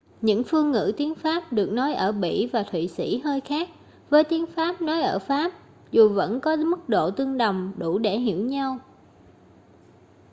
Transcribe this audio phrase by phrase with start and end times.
[0.21, 3.69] những phương ngữ tiếng pháp được nói ở bỉ và thụy sĩ hơi khác
[4.09, 5.51] với tiếng pháp nói ở pháp
[5.91, 8.77] dù vẫn có mức độ tương đồng đủ để hiểu nhau